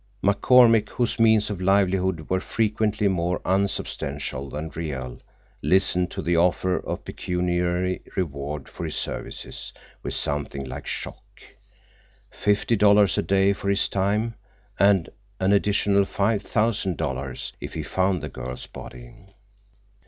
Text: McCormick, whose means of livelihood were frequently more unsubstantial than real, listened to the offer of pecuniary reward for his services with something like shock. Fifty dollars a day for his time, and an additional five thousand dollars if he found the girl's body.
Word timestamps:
McCormick, 0.23 0.89
whose 0.89 1.19
means 1.19 1.51
of 1.51 1.61
livelihood 1.61 2.27
were 2.27 2.39
frequently 2.39 3.07
more 3.07 3.39
unsubstantial 3.45 4.49
than 4.49 4.69
real, 4.71 5.19
listened 5.61 6.09
to 6.09 6.23
the 6.23 6.35
offer 6.35 6.77
of 6.77 7.05
pecuniary 7.05 8.01
reward 8.15 8.67
for 8.67 8.83
his 8.85 8.95
services 8.95 9.71
with 10.01 10.15
something 10.15 10.63
like 10.65 10.87
shock. 10.87 11.41
Fifty 12.31 12.75
dollars 12.75 13.15
a 13.19 13.21
day 13.21 13.53
for 13.53 13.69
his 13.69 13.87
time, 13.87 14.33
and 14.79 15.07
an 15.39 15.53
additional 15.53 16.05
five 16.05 16.41
thousand 16.41 16.97
dollars 16.97 17.53
if 17.61 17.75
he 17.75 17.83
found 17.83 18.23
the 18.23 18.29
girl's 18.29 18.65
body. 18.65 19.13